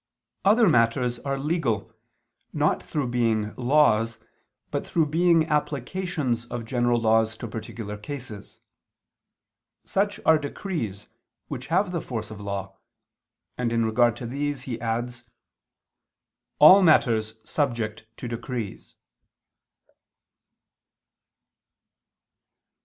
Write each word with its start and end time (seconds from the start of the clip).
Other 0.43 0.67
matters 0.67 1.19
are 1.19 1.37
legal, 1.37 1.93
not 2.51 2.81
through 2.81 3.09
being 3.09 3.53
laws, 3.55 4.17
but 4.71 4.83
through 4.83 5.05
being 5.05 5.45
applications 5.45 6.45
of 6.45 6.65
general 6.65 6.99
laws 6.99 7.37
to 7.37 7.47
particular 7.47 7.97
cases: 7.97 8.61
such 9.85 10.19
are 10.25 10.39
decrees 10.39 11.05
which 11.49 11.67
have 11.67 11.91
the 11.91 12.01
force 12.01 12.31
of 12.31 12.41
law; 12.41 12.79
and 13.59 13.71
in 13.71 13.85
regard 13.85 14.15
to 14.17 14.25
these, 14.25 14.63
he 14.63 14.81
adds 14.81 15.23
"all 16.57 16.81
matters 16.81 17.35
subject 17.45 18.07
to 18.17 18.27
decrees." 18.27 18.95